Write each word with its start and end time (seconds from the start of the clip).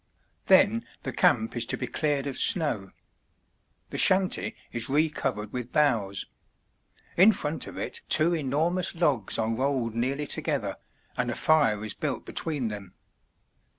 Then 0.47 0.83
the 1.03 1.11
camp 1.11 1.55
is 1.55 1.67
to 1.67 1.77
be 1.77 1.85
cleared 1.85 2.25
of 2.25 2.39
snow. 2.39 2.89
The 3.91 3.99
shanty 3.99 4.55
is 4.71 4.89
re 4.89 5.11
covered 5.11 5.53
with 5.53 5.71
boughs. 5.71 6.25
In 7.17 7.31
front 7.31 7.67
of 7.67 7.77
it 7.77 8.01
two 8.09 8.33
enormous 8.33 8.95
logs 8.95 9.37
are 9.37 9.53
rolled 9.53 9.93
nearly 9.93 10.25
together, 10.25 10.77
and 11.17 11.29
a 11.29 11.35
fire 11.35 11.85
is 11.85 11.93
built 11.93 12.25
between 12.25 12.69
them. 12.69 12.95